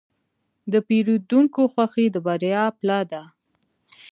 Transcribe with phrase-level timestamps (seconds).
[0.71, 3.23] د پیرودونکي خوښي د بریا پله ده.